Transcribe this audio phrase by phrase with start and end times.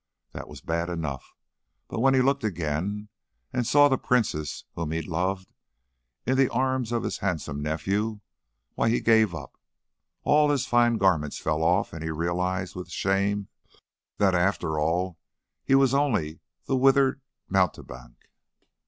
[0.31, 1.35] That was bad enough,
[1.87, 3.09] but when he looked again
[3.53, 5.53] and saw the princess whom he loved
[6.25, 8.19] in the arms of his handsome nephew,
[8.73, 9.59] why, he gave up.
[10.23, 13.47] All his fine garments fell off and he realized with shame
[14.17, 15.19] that, after all,
[15.63, 18.15] he was only the withered mountebank.